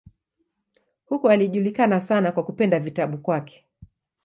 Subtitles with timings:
[1.05, 3.65] Huko alijulikana sana kwa kupenda vitabu kwake.